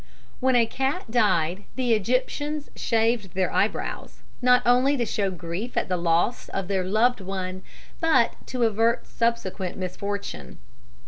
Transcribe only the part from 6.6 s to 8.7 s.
their loved one, but to